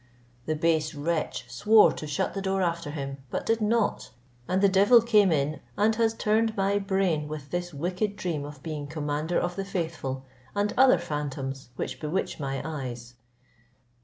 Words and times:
The 0.47 0.55
base 0.55 0.95
wretch 0.95 1.45
swore 1.47 1.91
to 1.91 2.07
shut 2.07 2.33
the 2.33 2.41
door 2.41 2.63
after 2.63 2.89
him, 2.89 3.17
but 3.29 3.45
did 3.45 3.61
not, 3.61 4.09
and 4.47 4.59
the 4.59 4.67
devil 4.67 4.99
came 4.99 5.31
in 5.31 5.59
and 5.77 5.93
has 5.97 6.15
turned 6.15 6.57
my 6.57 6.79
brain 6.79 7.27
with 7.27 7.51
this 7.51 7.71
wicked 7.71 8.15
dream 8.15 8.43
of 8.43 8.63
being 8.63 8.87
commander 8.87 9.37
of 9.39 9.55
the 9.55 9.63
faithful, 9.63 10.25
and 10.55 10.73
other 10.75 10.97
phantoms 10.97 11.69
which 11.75 11.99
bewitch 11.99 12.39
my 12.39 12.63
eyes. 12.67 13.13